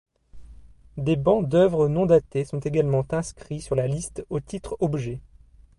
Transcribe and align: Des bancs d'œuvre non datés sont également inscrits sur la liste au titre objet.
Des 0.97 1.15
bancs 1.15 1.47
d'œuvre 1.47 1.87
non 1.87 2.07
datés 2.07 2.43
sont 2.43 2.57
également 2.61 3.05
inscrits 3.11 3.61
sur 3.61 3.75
la 3.75 3.85
liste 3.85 4.25
au 4.31 4.39
titre 4.39 4.75
objet. 4.79 5.19